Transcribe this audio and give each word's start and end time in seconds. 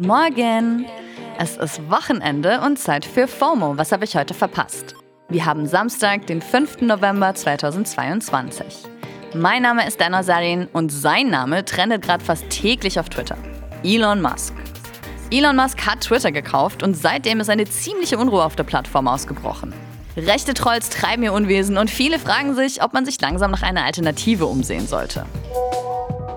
Morgen! 0.00 0.86
Es 1.40 1.56
ist 1.56 1.90
Wochenende 1.90 2.60
und 2.60 2.78
Zeit 2.78 3.04
für 3.04 3.26
FOMO. 3.26 3.76
Was 3.78 3.90
habe 3.90 4.04
ich 4.04 4.14
heute 4.14 4.32
verpasst? 4.32 4.94
Wir 5.28 5.44
haben 5.44 5.66
Samstag, 5.66 6.24
den 6.28 6.40
5. 6.40 6.82
November 6.82 7.34
2022. 7.34 8.84
Mein 9.34 9.62
Name 9.62 9.88
ist 9.88 10.00
Dana 10.00 10.22
Sarin 10.22 10.68
und 10.72 10.90
sein 10.90 11.30
Name 11.30 11.64
trendet 11.64 12.02
gerade 12.02 12.24
fast 12.24 12.48
täglich 12.48 13.00
auf 13.00 13.08
Twitter. 13.08 13.36
Elon 13.82 14.22
Musk. 14.22 14.54
Elon 15.32 15.56
Musk 15.56 15.84
hat 15.84 16.02
Twitter 16.02 16.30
gekauft 16.30 16.84
und 16.84 16.94
seitdem 16.94 17.40
ist 17.40 17.50
eine 17.50 17.64
ziemliche 17.64 18.18
Unruhe 18.18 18.44
auf 18.44 18.54
der 18.54 18.62
Plattform 18.62 19.08
ausgebrochen. 19.08 19.74
Rechte 20.16 20.54
Trolls 20.54 20.90
treiben 20.90 21.24
ihr 21.24 21.32
Unwesen 21.32 21.76
und 21.76 21.90
viele 21.90 22.20
fragen 22.20 22.54
sich, 22.54 22.84
ob 22.84 22.92
man 22.92 23.04
sich 23.04 23.20
langsam 23.20 23.50
nach 23.50 23.62
einer 23.62 23.84
Alternative 23.84 24.46
umsehen 24.46 24.86
sollte. 24.86 25.26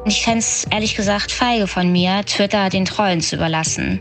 Ich 0.04 0.23
fände 0.23 0.39
es 0.39 0.65
ehrlich 0.71 0.95
gesagt 0.95 1.31
feige 1.31 1.68
von 1.68 1.91
mir, 1.91 2.25
Twitter 2.25 2.70
den 2.70 2.86
Trollen 2.86 3.21
zu 3.21 3.36
überlassen. 3.36 4.00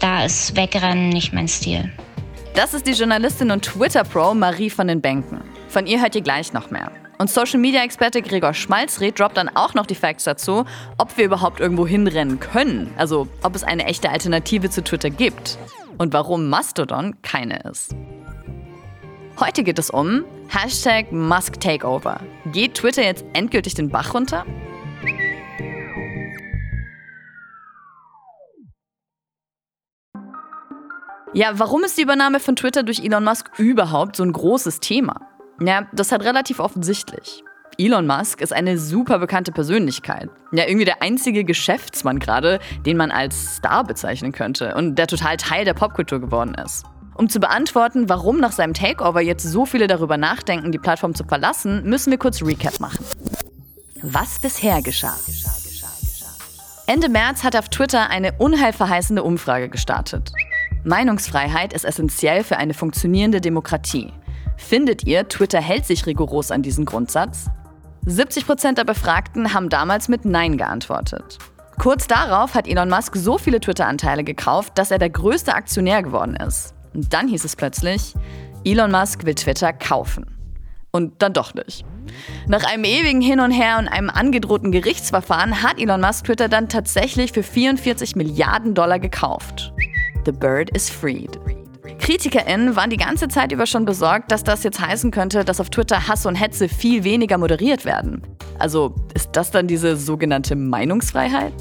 Da 0.00 0.24
ist 0.24 0.56
Wegrennen 0.56 1.10
nicht 1.10 1.34
mein 1.34 1.46
Stil. 1.46 1.92
Das 2.54 2.72
ist 2.72 2.86
die 2.86 2.92
Journalistin 2.92 3.50
und 3.50 3.62
Twitter-Pro 3.62 4.32
Marie 4.32 4.70
von 4.70 4.88
den 4.88 5.02
Bänken. 5.02 5.42
Von 5.68 5.86
ihr 5.86 6.00
hört 6.00 6.14
ihr 6.14 6.22
gleich 6.22 6.54
noch 6.54 6.70
mehr. 6.70 6.90
Und 7.18 7.30
Social-Media-Experte 7.30 8.22
Gregor 8.22 8.54
Schmalzried 8.54 9.18
droppt 9.18 9.36
dann 9.36 9.50
auch 9.50 9.74
noch 9.74 9.84
die 9.84 9.94
Facts 9.94 10.24
dazu, 10.24 10.64
ob 10.96 11.16
wir 11.18 11.26
überhaupt 11.26 11.60
irgendwo 11.60 11.86
hinrennen 11.86 12.40
können. 12.40 12.90
Also 12.96 13.28
ob 13.42 13.54
es 13.54 13.62
eine 13.62 13.84
echte 13.84 14.08
Alternative 14.08 14.70
zu 14.70 14.82
Twitter 14.82 15.10
gibt. 15.10 15.58
Und 15.98 16.14
warum 16.14 16.48
Mastodon 16.48 17.20
keine 17.20 17.60
ist. 17.60 17.94
Heute 19.38 19.62
geht 19.62 19.78
es 19.78 19.90
um 19.90 20.24
Hashtag 20.48 21.12
Musk 21.12 21.60
Takeover. 21.60 22.20
Geht 22.52 22.74
Twitter 22.74 23.04
jetzt 23.04 23.24
endgültig 23.34 23.74
den 23.74 23.90
Bach 23.90 24.14
runter? 24.14 24.46
Ja, 31.34 31.52
warum 31.54 31.82
ist 31.82 31.96
die 31.96 32.02
Übernahme 32.02 32.40
von 32.40 32.56
Twitter 32.56 32.82
durch 32.82 33.00
Elon 33.00 33.24
Musk 33.24 33.50
überhaupt 33.56 34.16
so 34.16 34.22
ein 34.22 34.32
großes 34.32 34.80
Thema? 34.80 35.28
Ja, 35.60 35.86
das 35.92 36.12
hat 36.12 36.22
relativ 36.22 36.60
offensichtlich. 36.60 37.42
Elon 37.78 38.06
Musk 38.06 38.42
ist 38.42 38.52
eine 38.52 38.76
super 38.76 39.18
bekannte 39.18 39.50
Persönlichkeit. 39.50 40.28
Ja, 40.52 40.66
irgendwie 40.66 40.84
der 40.84 41.00
einzige 41.00 41.44
Geschäftsmann 41.44 42.18
gerade, 42.18 42.60
den 42.84 42.98
man 42.98 43.10
als 43.10 43.56
Star 43.56 43.82
bezeichnen 43.84 44.32
könnte 44.32 44.74
und 44.74 44.96
der 44.96 45.06
total 45.06 45.38
Teil 45.38 45.64
der 45.64 45.72
Popkultur 45.72 46.20
geworden 46.20 46.54
ist. 46.54 46.84
Um 47.14 47.30
zu 47.30 47.40
beantworten, 47.40 48.10
warum 48.10 48.38
nach 48.38 48.52
seinem 48.52 48.74
Takeover 48.74 49.22
jetzt 49.22 49.44
so 49.44 49.64
viele 49.64 49.86
darüber 49.86 50.18
nachdenken, 50.18 50.70
die 50.70 50.78
Plattform 50.78 51.14
zu 51.14 51.24
verlassen, 51.24 51.82
müssen 51.84 52.10
wir 52.10 52.18
kurz 52.18 52.42
Recap 52.42 52.78
machen. 52.78 53.04
Was 54.02 54.38
bisher 54.38 54.82
geschah. 54.82 55.16
Ende 56.86 57.08
März 57.08 57.42
hat 57.42 57.56
auf 57.56 57.70
Twitter 57.70 58.10
eine 58.10 58.32
unheilverheißende 58.32 59.22
Umfrage 59.22 59.70
gestartet. 59.70 60.32
Meinungsfreiheit 60.84 61.72
ist 61.72 61.84
essentiell 61.84 62.42
für 62.42 62.56
eine 62.56 62.74
funktionierende 62.74 63.40
Demokratie. 63.40 64.12
Findet 64.56 65.04
ihr, 65.04 65.28
Twitter 65.28 65.60
hält 65.60 65.86
sich 65.86 66.06
rigoros 66.06 66.50
an 66.50 66.62
diesen 66.62 66.84
Grundsatz? 66.84 67.46
70 68.04 68.46
Prozent 68.46 68.78
der 68.78 68.84
Befragten 68.84 69.54
haben 69.54 69.68
damals 69.68 70.08
mit 70.08 70.24
Nein 70.24 70.58
geantwortet. 70.58 71.38
Kurz 71.78 72.08
darauf 72.08 72.54
hat 72.54 72.66
Elon 72.66 72.90
Musk 72.90 73.16
so 73.16 73.38
viele 73.38 73.60
Twitter-Anteile 73.60 74.24
gekauft, 74.24 74.76
dass 74.76 74.90
er 74.90 74.98
der 74.98 75.10
größte 75.10 75.54
Aktionär 75.54 76.02
geworden 76.02 76.36
ist. 76.36 76.74
Und 76.94 77.12
dann 77.12 77.28
hieß 77.28 77.44
es 77.44 77.56
plötzlich, 77.56 78.14
Elon 78.64 78.90
Musk 78.90 79.24
will 79.24 79.34
Twitter 79.34 79.72
kaufen. 79.72 80.26
Und 80.90 81.22
dann 81.22 81.32
doch 81.32 81.54
nicht. 81.54 81.84
Nach 82.46 82.64
einem 82.64 82.84
ewigen 82.84 83.20
Hin 83.22 83.40
und 83.40 83.52
Her 83.52 83.78
und 83.78 83.88
einem 83.88 84.10
angedrohten 84.10 84.72
Gerichtsverfahren 84.72 85.62
hat 85.62 85.80
Elon 85.80 86.00
Musk 86.00 86.26
Twitter 86.26 86.48
dann 86.48 86.68
tatsächlich 86.68 87.32
für 87.32 87.42
44 87.42 88.16
Milliarden 88.16 88.74
Dollar 88.74 88.98
gekauft. 88.98 89.72
The 90.24 90.32
bird 90.32 90.74
is 90.76 90.88
freed. 90.88 91.38
KritikerInnen 91.98 92.76
waren 92.76 92.90
die 92.90 92.96
ganze 92.96 93.28
Zeit 93.28 93.52
über 93.52 93.66
schon 93.66 93.84
besorgt, 93.84 94.30
dass 94.30 94.44
das 94.44 94.62
jetzt 94.62 94.80
heißen 94.80 95.10
könnte, 95.10 95.44
dass 95.44 95.60
auf 95.60 95.70
Twitter 95.70 96.08
Hass 96.08 96.26
und 96.26 96.34
Hetze 96.34 96.68
viel 96.68 97.04
weniger 97.04 97.38
moderiert 97.38 97.84
werden. 97.84 98.22
Also 98.58 98.94
ist 99.14 99.30
das 99.32 99.50
dann 99.50 99.66
diese 99.66 99.96
sogenannte 99.96 100.54
Meinungsfreiheit? 100.56 101.52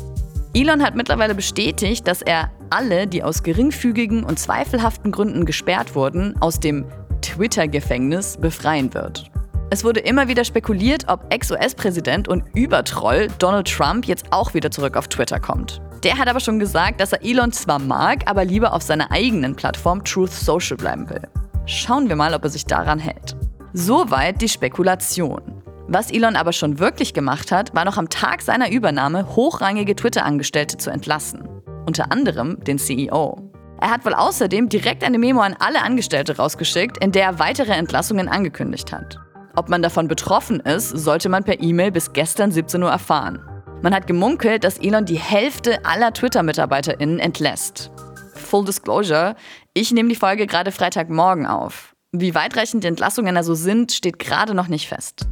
Elon 0.54 0.84
hat 0.84 0.96
mittlerweile 0.96 1.34
bestätigt, 1.34 2.08
dass 2.08 2.22
er 2.22 2.52
alle, 2.70 3.08
die 3.08 3.24
aus 3.24 3.44
geringfügigen 3.44 4.24
und 4.24 4.38
zweifelhaften 4.38 5.12
Gründen 5.12 5.46
gesperrt 5.46 5.96
wurden, 5.96 6.36
aus 6.42 6.60
dem 6.60 6.86
Twitter-Gefängnis 7.22 8.38
befreien 8.38 8.94
wird. 8.94 9.32
Es 9.70 9.84
wurde 9.84 10.02
immer 10.02 10.28
wieder 10.28 10.44
spekuliert, 10.44 11.06
ob 11.08 11.34
Ex-US-Präsident 11.34 12.28
und 12.28 12.44
Übertroll 12.54 13.28
Donald 13.40 13.72
Trump 13.72 14.06
jetzt 14.06 14.26
auch 14.32 14.54
wieder 14.54 14.70
zurück 14.70 14.98
auf 14.98 15.08
Twitter 15.08 15.40
kommt. 15.40 15.82
Der 16.04 16.18
hat 16.18 16.28
aber 16.28 16.40
schon 16.40 16.58
gesagt, 16.58 17.00
dass 17.00 17.14
er 17.14 17.24
Elon 17.24 17.52
zwar 17.52 17.78
mag, 17.78 18.24
aber 18.26 18.44
lieber 18.44 18.74
auf 18.74 18.82
seiner 18.82 19.12
eigenen 19.12 19.56
Plattform 19.56 20.04
Truth 20.04 20.32
Social 20.32 20.78
bleiben 20.78 21.08
will. 21.10 21.22
Schauen 21.68 22.10
wir 22.10 22.16
mal, 22.16 22.34
ob 22.34 22.44
er 22.44 22.50
sich 22.50 22.66
daran 22.66 22.98
hält. 22.98 23.36
Soweit 23.74 24.42
die 24.42 24.50
Spekulation. 24.50 25.62
Was 25.88 26.12
Elon 26.12 26.36
aber 26.36 26.54
schon 26.54 26.80
wirklich 26.80 27.14
gemacht 27.14 27.52
hat, 27.52 27.76
war 27.76 27.86
noch 27.86 27.98
am 27.98 28.10
Tag 28.10 28.42
seiner 28.42 28.72
Übernahme 28.72 29.36
hochrangige 29.36 29.96
Twitter-Angestellte 29.96 30.78
zu 30.78 30.90
entlassen. 30.90 31.48
Unter 31.86 32.12
anderem 32.12 32.64
den 32.64 32.80
CEO. 32.80 33.52
Er 33.80 33.92
hat 33.92 34.06
wohl 34.06 34.14
außerdem 34.14 34.70
direkt 34.70 35.04
eine 35.04 35.20
Memo 35.20 35.42
an 35.42 35.56
alle 35.60 35.82
Angestellte 35.82 36.38
rausgeschickt, 36.38 37.04
in 37.04 37.12
der 37.12 37.24
er 37.24 37.40
weitere 37.40 37.74
Entlassungen 37.74 38.28
angekündigt 38.28 38.92
hat. 38.92 39.20
Ob 39.56 39.70
man 39.70 39.82
davon 39.82 40.08
betroffen 40.08 40.62
ist, 40.62 40.90
sollte 40.90 41.30
man 41.30 41.44
per 41.44 41.62
E-Mail 41.62 41.92
bis 41.92 42.14
gestern 42.14 42.52
17 42.52 42.82
Uhr 42.82 42.92
erfahren. 42.92 43.40
Man 43.82 43.96
hat 43.96 44.06
gemunkelt, 44.06 44.64
dass 44.64 44.78
Elon 44.78 45.06
die 45.06 45.18
Hälfte 45.18 45.84
aller 45.86 46.14
Twitter-MitarbeiterInnen 46.14 47.20
entlässt. 47.20 47.90
Full 48.36 48.66
Disclosure, 48.66 49.36
ich 49.74 49.92
nehme 49.92 50.10
die 50.10 50.16
Folge 50.16 50.46
gerade 50.46 50.72
Freitagmorgen 50.72 51.48
auf. 51.48 51.96
Wie 52.12 52.36
weitreichend 52.36 52.84
die 52.84 52.88
Entlassungen 52.88 53.38
also 53.38 53.56
sind, 53.56 53.92
steht 53.92 54.20
gerade 54.20 54.54
noch 54.54 54.68
nicht 54.68 54.88
fest. 54.88 55.28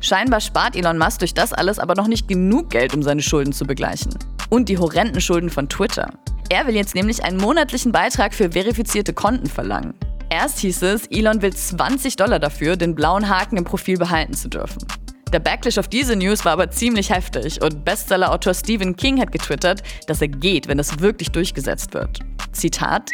Scheinbar 0.00 0.40
spart 0.40 0.76
Elon 0.76 0.98
Musk 0.98 1.18
durch 1.20 1.34
das 1.34 1.52
alles 1.52 1.80
aber 1.80 1.96
noch 1.96 2.06
nicht 2.06 2.28
genug 2.28 2.70
Geld, 2.70 2.94
um 2.94 3.02
seine 3.02 3.22
Schulden 3.22 3.52
zu 3.52 3.64
begleichen. 3.64 4.14
Und 4.50 4.68
die 4.68 4.78
horrenden 4.78 5.20
Schulden 5.20 5.50
von 5.50 5.68
Twitter. 5.68 6.12
Er 6.50 6.68
will 6.68 6.76
jetzt 6.76 6.94
nämlich 6.94 7.24
einen 7.24 7.38
monatlichen 7.38 7.90
Beitrag 7.90 8.34
für 8.34 8.52
verifizierte 8.52 9.14
Konten 9.14 9.46
verlangen. 9.46 9.94
Erst 10.30 10.60
hieß 10.60 10.82
es, 10.82 11.06
Elon 11.06 11.42
will 11.42 11.52
20 11.52 12.14
Dollar 12.16 12.38
dafür, 12.38 12.76
den 12.76 12.94
blauen 12.94 13.28
Haken 13.28 13.56
im 13.56 13.64
Profil 13.64 13.96
behalten 13.96 14.34
zu 14.34 14.48
dürfen. 14.48 14.86
Der 15.34 15.40
Backlash 15.40 15.78
auf 15.78 15.88
diese 15.88 16.14
News 16.14 16.44
war 16.44 16.52
aber 16.52 16.70
ziemlich 16.70 17.10
heftig 17.10 17.60
und 17.60 17.84
Bestseller-Autor 17.84 18.54
Stephen 18.54 18.94
King 18.94 19.20
hat 19.20 19.32
getwittert, 19.32 19.82
dass 20.06 20.20
er 20.20 20.28
geht, 20.28 20.68
wenn 20.68 20.78
es 20.78 21.00
wirklich 21.00 21.32
durchgesetzt 21.32 21.92
wird. 21.92 22.20
Zitat: 22.52 23.10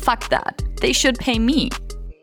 Fuck 0.00 0.30
that. 0.30 0.62
They 0.80 0.94
should 0.94 1.18
pay 1.18 1.40
me. 1.40 1.68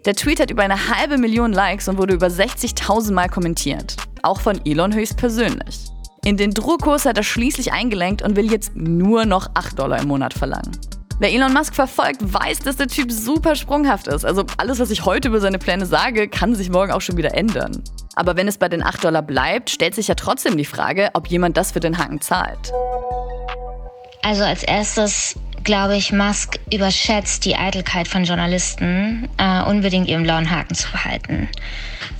Der 0.05 0.15
Tweet 0.15 0.39
hat 0.39 0.49
über 0.49 0.63
eine 0.63 0.87
halbe 0.97 1.17
Million 1.17 1.51
Likes 1.51 1.89
und 1.89 1.97
wurde 1.97 2.13
über 2.13 2.27
60.000 2.27 3.11
Mal 3.11 3.27
kommentiert. 3.27 3.97
Auch 4.21 4.39
von 4.39 4.65
Elon 4.65 4.93
höchstpersönlich. 4.93 5.87
In 6.23 6.37
den 6.37 6.51
Druckkurs 6.51 7.03
hat 7.03 7.17
er 7.17 7.23
schließlich 7.23 7.73
eingelenkt 7.73 8.21
und 8.21 8.37
will 8.37 8.49
jetzt 8.49 8.77
nur 8.77 9.25
noch 9.25 9.49
8 9.55 9.77
Dollar 9.77 9.99
im 9.99 10.07
Monat 10.07 10.33
verlangen. 10.33 10.71
Wer 11.19 11.31
Elon 11.31 11.53
Musk 11.53 11.75
verfolgt, 11.75 12.21
weiß, 12.21 12.59
dass 12.59 12.77
der 12.77 12.87
Typ 12.87 13.11
super 13.11 13.55
sprunghaft 13.55 14.07
ist. 14.07 14.25
Also 14.25 14.45
alles, 14.57 14.79
was 14.79 14.89
ich 14.89 15.05
heute 15.05 15.27
über 15.27 15.39
seine 15.39 15.59
Pläne 15.59 15.85
sage, 15.85 16.27
kann 16.27 16.55
sich 16.55 16.69
morgen 16.69 16.91
auch 16.91 17.01
schon 17.01 17.17
wieder 17.17 17.35
ändern. 17.35 17.83
Aber 18.15 18.35
wenn 18.35 18.47
es 18.47 18.57
bei 18.57 18.67
den 18.67 18.83
8 18.83 19.03
Dollar 19.03 19.21
bleibt, 19.21 19.69
stellt 19.69 19.95
sich 19.95 20.07
ja 20.07 20.15
trotzdem 20.15 20.57
die 20.57 20.65
Frage, 20.65 21.09
ob 21.13 21.27
jemand 21.27 21.55
das 21.57 21.71
für 21.71 21.79
den 21.79 21.97
Haken 21.97 22.19
zahlt. 22.19 22.71
Also 24.23 24.43
als 24.43 24.63
erstes 24.63 25.35
glaube 25.63 25.95
ich, 25.95 26.11
Musk 26.11 26.59
überschätzt 26.71 27.45
die 27.45 27.55
Eitelkeit 27.55 28.07
von 28.07 28.25
Journalisten, 28.25 29.29
äh, 29.37 29.61
unbedingt 29.63 30.07
ihren 30.07 30.23
blauen 30.23 30.49
Haken 30.49 30.75
zu 30.75 30.91
behalten. 30.91 31.47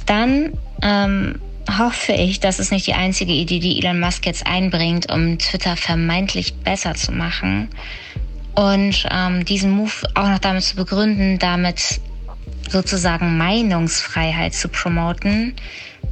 Dann 0.06 0.54
ähm, 0.82 1.40
hoffe 1.78 2.14
ich, 2.14 2.40
dass 2.40 2.60
es 2.60 2.72
nicht 2.72 2.88
die 2.88 2.94
einzige 2.94 3.34
Idee, 3.34 3.60
die 3.60 3.80
Elon 3.80 4.00
Musk 4.00 4.26
jetzt 4.26 4.46
einbringt, 4.46 5.12
um 5.12 5.38
Twitter 5.40 5.76
vermeintlich 5.76 6.54
besser 6.56 6.96
zu 6.96 7.12
machen. 7.12 7.70
Und 8.56 9.08
ähm, 9.10 9.46
diesen 9.46 9.72
Move 9.72 9.92
auch 10.16 10.28
noch 10.30 10.40
damit 10.40 10.64
zu 10.64 10.76
begründen, 10.76 11.40
damit 11.40 12.02
sozusagen 12.70 13.38
Meinungsfreiheit 13.38 14.54
zu 14.54 14.68
promoten, 14.70 15.56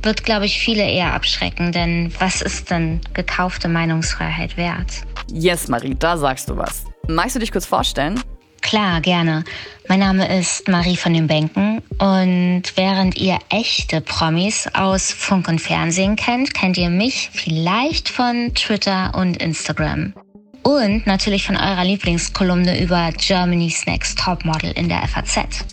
wird, 0.01 0.23
glaube 0.23 0.45
ich, 0.45 0.59
viele 0.59 0.83
eher 0.83 1.13
abschrecken. 1.13 1.71
Denn 1.71 2.11
was 2.19 2.41
ist 2.41 2.71
denn 2.71 3.01
gekaufte 3.13 3.67
Meinungsfreiheit 3.67 4.57
wert? 4.57 5.03
Yes, 5.31 5.67
Marie, 5.67 5.95
da 5.97 6.17
sagst 6.17 6.49
du 6.49 6.57
was. 6.57 6.85
Magst 7.07 7.35
du 7.35 7.39
dich 7.39 7.51
kurz 7.51 7.65
vorstellen? 7.65 8.19
Klar, 8.61 9.01
gerne. 9.01 9.43
Mein 9.87 9.99
Name 9.99 10.39
ist 10.39 10.67
Marie 10.67 10.95
von 10.95 11.13
den 11.13 11.27
Bänken 11.27 11.81
und 11.97 12.63
während 12.75 13.17
ihr 13.17 13.39
echte 13.49 14.01
Promis 14.01 14.67
aus 14.73 15.11
Funk 15.11 15.47
und 15.47 15.59
Fernsehen 15.59 16.15
kennt, 16.15 16.53
kennt 16.53 16.77
ihr 16.77 16.89
mich 16.89 17.29
vielleicht 17.33 18.07
von 18.07 18.53
Twitter 18.53 19.13
und 19.15 19.37
Instagram. 19.37 20.13
Und 20.63 21.07
natürlich 21.07 21.45
von 21.45 21.55
eurer 21.55 21.83
Lieblingskolumne 21.83 22.81
über 22.81 23.11
Germany's 23.17 23.85
Next 23.85 24.19
Topmodel 24.19 24.71
in 24.71 24.89
der 24.89 25.07
FAZ. 25.07 25.65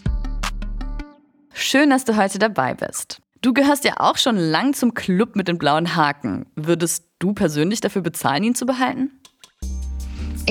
Schön, 1.53 1.91
dass 1.91 2.05
du 2.05 2.17
heute 2.17 2.39
dabei 2.39 2.75
bist. 2.75 3.21
Du 3.43 3.53
gehörst 3.53 3.85
ja 3.85 3.95
auch 3.99 4.17
schon 4.17 4.37
lang 4.37 4.75
zum 4.75 4.95
Club 4.95 5.37
mit 5.37 5.47
den 5.47 5.59
blauen 5.59 5.95
Haken. 5.95 6.47
Würdest 6.57 7.05
du 7.19 7.35
persönlich 7.35 7.81
dafür 7.81 8.03
bezahlen, 8.03 8.43
ihn 8.43 8.55
zu 8.55 8.67
behalten? 8.67 9.11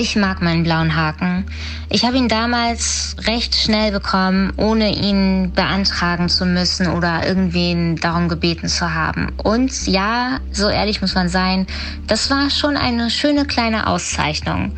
Ich 0.00 0.14
mag 0.14 0.40
meinen 0.40 0.62
blauen 0.62 0.94
Haken. 0.94 1.44
Ich 1.88 2.04
habe 2.04 2.16
ihn 2.18 2.28
damals 2.28 3.16
recht 3.26 3.56
schnell 3.56 3.90
bekommen, 3.90 4.52
ohne 4.56 4.94
ihn 4.94 5.50
beantragen 5.52 6.28
zu 6.28 6.46
müssen 6.46 6.86
oder 6.86 7.26
irgendwen 7.26 7.96
darum 7.96 8.28
gebeten 8.28 8.68
zu 8.68 8.94
haben. 8.94 9.32
Und 9.42 9.88
ja, 9.88 10.38
so 10.52 10.68
ehrlich 10.68 11.00
muss 11.00 11.16
man 11.16 11.28
sein, 11.28 11.66
das 12.06 12.30
war 12.30 12.48
schon 12.48 12.76
eine 12.76 13.10
schöne 13.10 13.44
kleine 13.44 13.88
Auszeichnung. 13.88 14.70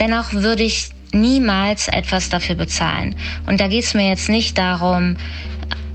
Dennoch 0.00 0.32
würde 0.32 0.64
ich 0.64 0.90
niemals 1.12 1.86
etwas 1.86 2.28
dafür 2.28 2.56
bezahlen. 2.56 3.14
Und 3.46 3.60
da 3.60 3.68
geht 3.68 3.84
es 3.84 3.94
mir 3.94 4.08
jetzt 4.08 4.28
nicht 4.28 4.58
darum, 4.58 5.16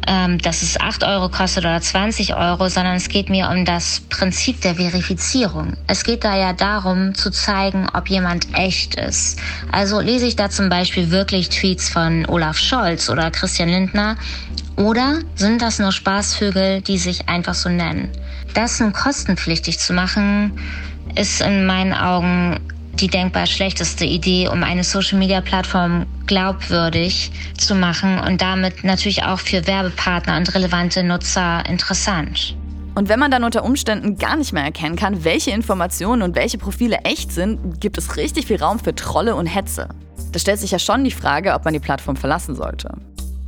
ähm, 0.10 0.40
dass 0.40 0.64
es 0.64 0.80
8 0.80 1.04
Euro 1.04 1.30
kostet 1.30 1.66
oder 1.66 1.80
20 1.80 2.36
Euro, 2.36 2.68
sondern 2.68 2.96
es 2.96 3.10
geht 3.10 3.30
mir 3.30 3.48
um 3.50 3.64
das 3.64 4.02
Prinzip 4.10 4.60
der 4.62 4.74
Verifizierung. 4.76 5.78
Es 5.86 6.04
geht 6.04 6.24
da 6.24 6.36
ja 6.36 6.52
darum 6.52 7.14
zu 7.14 7.30
zeigen, 7.30 7.88
ob 7.94 8.10
jemand 8.10 8.48
echt 8.58 8.96
ist. 8.96 9.40
Also 9.72 10.00
lese 10.00 10.26
ich 10.26 10.36
da 10.36 10.50
zum 10.50 10.68
Beispiel 10.68 11.12
wirklich 11.12 11.50
Tweets 11.50 11.90
von 11.90 12.26
Olaf 12.26 12.58
Scholz 12.58 13.08
oder 13.10 13.30
Christian 13.30 13.70
Lindner 13.70 14.18
oder 14.78 15.20
sind 15.36 15.62
das 15.62 15.78
nur 15.78 15.92
Spaßvögel, 15.92 16.82
die 16.82 16.98
sich 16.98 17.30
einfach 17.30 17.54
so 17.54 17.70
nennen? 17.70 18.10
Das 18.56 18.80
nun 18.80 18.94
kostenpflichtig 18.94 19.78
zu 19.78 19.94
machen, 19.94 20.60
ist 21.14 21.42
in 21.42 21.68
meinen 21.68 21.94
Augen 21.94 22.60
die 23.00 23.07
denkbar 23.07 23.46
schlechteste 23.46 24.06
Idee, 24.06 24.48
um 24.48 24.63
eine 24.63 24.84
Social-Media-Plattform 24.84 26.06
glaubwürdig 26.28 27.31
zu 27.57 27.75
machen 27.75 28.19
und 28.19 28.42
damit 28.42 28.84
natürlich 28.84 29.24
auch 29.24 29.40
für 29.40 29.66
Werbepartner 29.66 30.38
und 30.38 30.54
relevante 30.54 31.04
Nutzer 31.04 31.63
interessant. 31.68 32.56
Und 32.96 33.07
wenn 33.07 33.19
man 33.19 33.31
dann 33.31 33.44
unter 33.44 33.63
Umständen 33.63 34.18
gar 34.18 34.36
nicht 34.36 34.51
mehr 34.51 34.63
erkennen 34.63 34.96
kann, 34.96 35.24
welche 35.24 35.51
Informationen 35.51 36.22
und 36.22 36.36
welche 36.36 36.57
Profile 36.57 36.98
echt 37.04 37.31
sind, 37.31 37.80
gibt 37.80 37.98
es 37.98 38.18
richtig 38.18 38.48
viel 38.48 38.62
Raum 38.62 38.80
für 38.80 38.94
Trolle 38.94 39.36
und 39.36 39.45
Hetze. 39.45 39.88
Da 40.31 40.40
stellt 40.40 40.60
sich 40.60 40.72
ja 40.72 40.80
schon 40.80 41.04
die 41.04 41.12
Frage, 41.12 41.54
ob 41.54 41.66
man 41.66 41.74
die 41.74 41.80
Plattform 41.80 42.18
verlassen 42.18 42.56
sollte. 42.56 42.90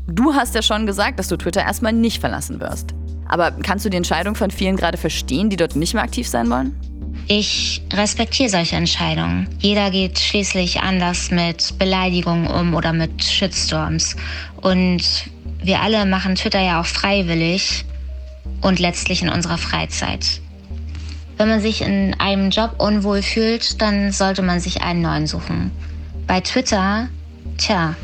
Du 0.07 0.33
hast 0.33 0.55
ja 0.55 0.61
schon 0.61 0.85
gesagt, 0.85 1.19
dass 1.19 1.27
du 1.27 1.37
Twitter 1.37 1.61
erstmal 1.61 1.93
nicht 1.93 2.19
verlassen 2.19 2.59
wirst. 2.59 2.93
Aber 3.27 3.51
kannst 3.51 3.85
du 3.85 3.89
die 3.89 3.97
Entscheidung 3.97 4.35
von 4.35 4.51
vielen 4.51 4.75
gerade 4.75 4.97
verstehen, 4.97 5.49
die 5.49 5.57
dort 5.57 5.75
nicht 5.75 5.93
mehr 5.93 6.03
aktiv 6.03 6.27
sein 6.27 6.49
wollen? 6.49 6.75
Ich 7.27 7.81
respektiere 7.93 8.49
solche 8.49 8.75
Entscheidungen. 8.75 9.47
Jeder 9.59 9.89
geht 9.91 10.19
schließlich 10.19 10.81
anders 10.81 11.31
mit 11.31 11.77
Beleidigungen 11.77 12.47
um 12.47 12.73
oder 12.73 12.93
mit 12.93 13.23
Shitstorms. 13.23 14.15
Und 14.57 15.03
wir 15.63 15.81
alle 15.81 16.05
machen 16.05 16.35
Twitter 16.35 16.59
ja 16.59 16.81
auch 16.81 16.85
freiwillig 16.85 17.85
und 18.61 18.79
letztlich 18.79 19.21
in 19.21 19.29
unserer 19.29 19.57
Freizeit. 19.57 20.41
Wenn 21.37 21.49
man 21.49 21.61
sich 21.61 21.81
in 21.81 22.13
einem 22.19 22.49
Job 22.49 22.75
unwohl 22.77 23.21
fühlt, 23.21 23.81
dann 23.81 24.11
sollte 24.11 24.41
man 24.41 24.59
sich 24.59 24.81
einen 24.81 25.01
neuen 25.01 25.27
suchen. 25.27 25.71
Bei 26.27 26.39
Twitter, 26.41 27.07
tja, 27.57 27.95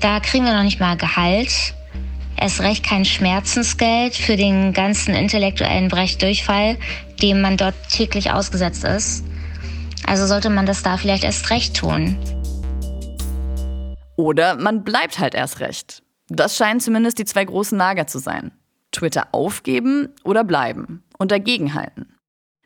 da 0.00 0.20
kriegen 0.20 0.44
wir 0.44 0.54
noch 0.54 0.64
nicht 0.64 0.80
mal 0.80 0.96
Gehalt 0.96 1.74
erst 2.40 2.60
recht 2.60 2.84
kein 2.84 3.04
Schmerzensgeld 3.04 4.14
für 4.14 4.36
den 4.36 4.72
ganzen 4.72 5.14
intellektuellen 5.14 5.88
Brechdurchfall, 5.88 6.78
dem 7.22 7.40
man 7.40 7.56
dort 7.56 7.74
täglich 7.88 8.30
ausgesetzt 8.30 8.84
ist. 8.84 9.24
Also 10.06 10.26
sollte 10.26 10.50
man 10.50 10.66
das 10.66 10.82
da 10.82 10.96
vielleicht 10.96 11.24
erst 11.24 11.50
recht 11.50 11.76
tun. 11.76 12.16
Oder 14.16 14.56
man 14.56 14.84
bleibt 14.84 15.18
halt 15.18 15.34
erst 15.34 15.60
recht. 15.60 16.02
Das 16.28 16.56
scheinen 16.56 16.80
zumindest 16.80 17.18
die 17.18 17.24
zwei 17.24 17.44
großen 17.44 17.76
Lager 17.76 18.06
zu 18.06 18.18
sein. 18.18 18.52
Twitter 18.92 19.28
aufgeben 19.32 20.08
oder 20.24 20.44
bleiben 20.44 21.04
und 21.18 21.30
dagegenhalten. 21.30 22.16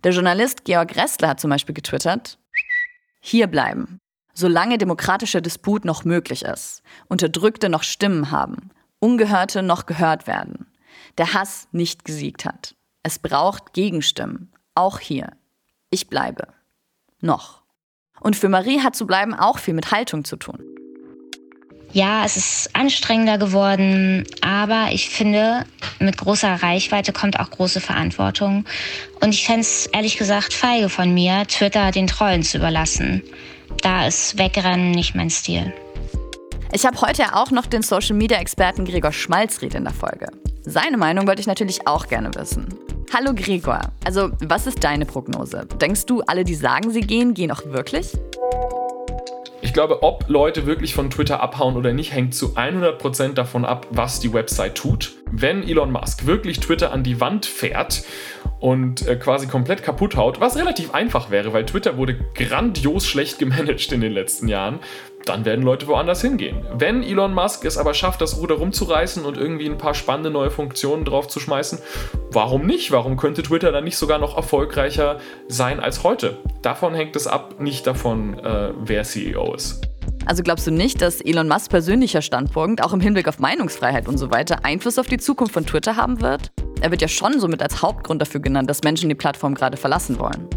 Der 0.05 0.13
Journalist 0.13 0.65
Georg 0.65 0.97
Restler 0.97 1.29
hat 1.29 1.41
zum 1.41 1.51
Beispiel 1.51 1.75
getwittert, 1.75 2.39
hier 3.21 3.47
bleiben, 3.47 3.99
solange 4.35 4.79
demokratischer 4.79 5.41
Disput 5.41 5.85
noch 5.85 6.05
möglich 6.05 6.45
ist, 6.45 6.83
Unterdrückte 7.09 7.69
noch 7.69 7.83
Stimmen 7.83 8.31
haben, 8.31 8.71
Ungehörte 9.05 9.63
noch 9.63 9.85
gehört 9.85 10.27
werden. 10.27 10.67
Der 11.19 11.35
Hass 11.35 11.69
nicht 11.73 12.07
gesiegt 12.07 12.47
hat. 12.47 12.75
Es 13.03 13.19
braucht 13.19 13.75
Gegenstimmen. 13.75 14.51
Auch 14.75 14.99
hier. 14.99 15.33
Ich 15.91 16.09
bleibe. 16.09 16.49
Noch. 17.21 17.61
Und 18.21 18.35
für 18.35 18.49
Marie 18.49 18.81
hat 18.81 18.97
zu 18.97 19.07
bleiben 19.07 19.35
auch 19.35 19.59
viel 19.59 19.75
mit 19.75 19.91
Haltung 19.91 20.25
zu 20.25 20.37
tun. 20.37 20.59
Ja, 21.93 22.25
es 22.25 22.39
ist 22.39 22.75
anstrengender 22.75 23.37
geworden, 23.37 24.27
aber 24.41 24.89
ich 24.91 25.11
finde, 25.11 25.67
mit 25.99 26.17
großer 26.17 26.63
Reichweite 26.63 27.13
kommt 27.13 27.39
auch 27.39 27.51
große 27.51 27.83
Verantwortung. 27.83 28.65
Und 29.21 29.35
ich 29.35 29.45
fände 29.45 29.61
es 29.61 29.85
ehrlich 29.85 30.17
gesagt 30.17 30.55
feige 30.55 30.89
von 30.89 31.13
mir, 31.13 31.47
Twitter 31.47 31.91
den 31.91 32.07
Trollen 32.07 32.43
zu 32.43 32.57
überlassen. 32.57 33.23
Da 33.83 34.07
ist 34.07 34.39
Wegrennen 34.39 34.93
nicht 34.93 35.15
mein 35.15 35.29
Stil. 35.29 35.75
Ich 36.77 36.85
habe 36.85 37.01
heute 37.03 37.37
auch 37.37 37.53
noch 37.53 37.67
den 37.67 37.83
Social 37.83 38.17
Media 38.17 38.37
Experten 38.37 38.85
Gregor 38.85 39.13
Schmalzried 39.13 39.77
in 39.77 39.85
der 39.85 39.93
Folge. 39.93 40.27
Seine 40.63 40.97
Meinung 40.97 41.25
wollte 41.29 41.41
ich 41.41 41.47
natürlich 41.47 41.87
auch 41.87 42.09
gerne 42.09 42.35
wissen. 42.35 42.67
Hallo 43.15 43.33
Gregor, 43.33 43.79
also 44.05 44.31
was 44.41 44.67
ist 44.67 44.83
deine 44.83 45.07
Prognose? 45.07 45.69
Denkst 45.81 46.07
du, 46.07 46.23
alle, 46.23 46.43
die 46.43 46.57
sagen, 46.57 46.91
sie 46.91 47.03
gehen, 47.03 47.33
gehen 47.33 47.53
auch 47.53 47.65
wirklich? 47.67 48.19
Ich 49.63 49.73
glaube, 49.73 50.03
ob 50.03 50.29
Leute 50.29 50.67
wirklich 50.67 50.95
von 50.95 51.11
Twitter 51.11 51.41
abhauen 51.41 51.77
oder 51.77 51.93
nicht, 51.93 52.13
hängt 52.13 52.35
zu 52.35 52.57
100% 52.57 53.35
davon 53.35 53.65
ab, 53.65 53.87
was 53.91 54.19
die 54.19 54.33
Website 54.33 54.75
tut. 54.75 55.13
Wenn 55.31 55.63
Elon 55.63 55.93
Musk 55.93 56.27
wirklich 56.27 56.59
Twitter 56.59 56.93
an 56.93 57.05
die 57.05 57.21
Wand 57.21 57.47
fährt 57.47 58.03
und 58.59 59.07
äh, 59.07 59.17
quasi 59.17 59.47
komplett 59.47 59.83
kaputt 59.83 60.17
haut, 60.17 60.41
was 60.41 60.57
relativ 60.57 60.93
einfach 60.93 61.31
wäre, 61.31 61.53
weil 61.53 61.67
Twitter 61.67 61.97
wurde 61.97 62.19
grandios 62.35 63.07
schlecht 63.07 63.39
gemanagt 63.39 63.93
in 63.93 64.01
den 64.01 64.13
letzten 64.13 64.49
Jahren, 64.49 64.81
dann 65.25 65.45
werden 65.45 65.65
Leute 65.65 65.87
woanders 65.87 66.21
hingehen. 66.21 66.65
Wenn 66.75 67.03
Elon 67.03 67.35
Musk 67.35 67.65
es 67.65 67.79
aber 67.79 67.95
schafft, 67.95 68.21
das 68.21 68.39
Ruder 68.39 68.57
rumzureißen 68.57 69.25
und 69.25 69.37
irgendwie 69.37 69.69
ein 69.69 69.79
paar 69.79 69.95
spannende 69.95 70.31
neue 70.31 70.51
Funktionen 70.51 71.05
drauf 71.05 71.29
zu 71.29 71.41
schmeißen, 71.41 71.79
warum 72.31 72.67
nicht? 72.67 72.91
Warum 72.91 73.17
könnte 73.17 73.43
Twitter 73.43 73.73
dann 73.73 73.85
nicht 73.85 73.97
sogar 73.97 74.19
noch 74.19 74.37
erfolgreicher 74.37 75.19
sein 75.49 75.81
als 75.81 76.03
heute? 76.03 76.39
Davon 76.63 76.95
hängt 76.95 77.17
es 77.17 77.27
ab, 77.27 77.61
nicht 77.61 77.87
davon, 77.87 78.39
äh, 78.39 78.73
wer 78.79 79.05
CEO 79.05 79.55
ist. 79.55 79.89
Also 80.27 80.43
glaubst 80.43 80.67
du 80.67 80.71
nicht, 80.71 81.03
dass 81.03 81.21
Elon 81.21 81.49
Musk 81.49 81.71
persönlicher 81.71 82.23
Standpunkt, 82.23 82.83
auch 82.83 82.93
im 82.93 83.01
Hinblick 83.01 83.29
auf 83.29 83.39
Meinungsfreiheit 83.39 84.09
und 84.09 84.19
so 84.19 84.31
weiter, 84.31 84.65
Einfluss 84.65 84.99
auf 84.99 85.07
die 85.07 85.19
Zukunft 85.19 85.53
von 85.53 85.67
Twitter 85.67 85.97
haben 85.97 86.21
wird? 86.21 86.51
Er 86.81 86.91
wird 86.91 87.03
ja 87.03 87.09
schon 87.09 87.41
somit 87.41 87.63
als 87.63 87.83
Hauptgrund 87.83 88.21
dafür 88.21 88.41
genannt, 88.41 88.69
dass 88.69 88.83
Menschen 88.83 89.09
die 89.09 89.15
Plattform 89.15 89.55
gerade 89.55 89.77
verlassen 89.77 90.19
wollen. 90.19 90.49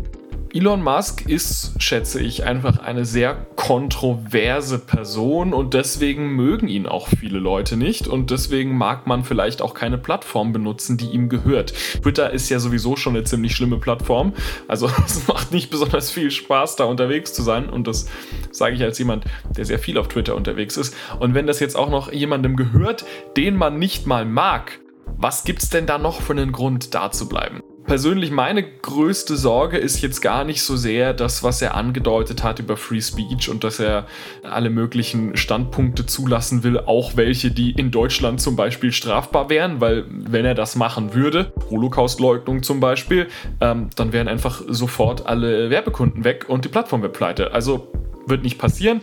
Elon 0.57 0.81
Musk 0.81 1.29
ist, 1.29 1.73
schätze 1.77 2.19
ich, 2.19 2.43
einfach 2.43 2.79
eine 2.79 3.05
sehr 3.05 3.35
kontroverse 3.55 4.79
Person 4.79 5.53
und 5.53 5.75
deswegen 5.75 6.31
mögen 6.31 6.67
ihn 6.67 6.87
auch 6.87 7.09
viele 7.09 7.37
Leute 7.37 7.77
nicht 7.77 8.07
und 8.07 8.31
deswegen 8.31 8.75
mag 8.75 9.05
man 9.05 9.23
vielleicht 9.23 9.61
auch 9.61 9.75
keine 9.75 9.99
Plattform 9.99 10.53
benutzen, 10.53 10.97
die 10.97 11.11
ihm 11.11 11.29
gehört. 11.29 11.75
Twitter 12.01 12.31
ist 12.31 12.49
ja 12.49 12.57
sowieso 12.57 12.95
schon 12.95 13.15
eine 13.15 13.23
ziemlich 13.23 13.55
schlimme 13.55 13.77
Plattform, 13.77 14.33
also 14.67 14.89
es 15.05 15.27
macht 15.27 15.51
nicht 15.51 15.69
besonders 15.69 16.09
viel 16.09 16.31
Spaß, 16.31 16.75
da 16.75 16.85
unterwegs 16.85 17.33
zu 17.33 17.43
sein 17.43 17.69
und 17.69 17.85
das 17.85 18.07
sage 18.49 18.75
ich 18.77 18.81
als 18.81 18.97
jemand, 18.97 19.25
der 19.55 19.65
sehr 19.65 19.77
viel 19.77 19.99
auf 19.99 20.07
Twitter 20.07 20.35
unterwegs 20.35 20.75
ist. 20.75 20.95
Und 21.19 21.35
wenn 21.35 21.45
das 21.45 21.59
jetzt 21.59 21.75
auch 21.75 21.91
noch 21.91 22.11
jemandem 22.11 22.55
gehört, 22.55 23.05
den 23.37 23.57
man 23.57 23.77
nicht 23.77 24.07
mal 24.07 24.25
mag, 24.25 24.79
was 25.05 25.43
gibt's 25.43 25.69
denn 25.69 25.85
da 25.85 25.99
noch 25.99 26.19
für 26.19 26.33
einen 26.33 26.51
Grund, 26.51 26.95
da 26.95 27.11
zu 27.11 27.29
bleiben? 27.29 27.61
Persönlich 27.87 28.31
meine 28.31 28.63
größte 28.63 29.37
Sorge 29.37 29.77
ist 29.77 30.01
jetzt 30.01 30.21
gar 30.21 30.43
nicht 30.43 30.61
so 30.61 30.75
sehr 30.75 31.13
das, 31.13 31.41
was 31.41 31.61
er 31.61 31.73
angedeutet 31.73 32.43
hat 32.43 32.59
über 32.59 32.77
Free 32.77 33.01
Speech 33.01 33.49
und 33.49 33.63
dass 33.63 33.79
er 33.79 34.05
alle 34.43 34.69
möglichen 34.69 35.35
Standpunkte 35.35 36.05
zulassen 36.05 36.63
will, 36.63 36.79
auch 36.79 37.15
welche, 37.15 37.49
die 37.49 37.71
in 37.71 37.89
Deutschland 37.89 38.41
zum 38.41 38.55
Beispiel 38.55 38.91
strafbar 38.91 39.49
wären, 39.49 39.81
weil 39.81 40.05
wenn 40.09 40.45
er 40.45 40.53
das 40.53 40.75
machen 40.75 41.15
würde, 41.15 41.53
Holocaustleugnung 41.71 42.61
zum 42.61 42.79
Beispiel, 42.79 43.27
ähm, 43.61 43.89
dann 43.95 44.11
wären 44.11 44.27
einfach 44.27 44.61
sofort 44.67 45.25
alle 45.25 45.69
Werbekunden 45.69 46.25
weg 46.25 46.45
und 46.49 46.65
die 46.65 46.69
Plattform 46.69 47.01
wird 47.01 47.13
pleite. 47.13 47.53
Also 47.53 47.87
wird 48.27 48.43
nicht 48.43 48.59
passieren. 48.59 49.01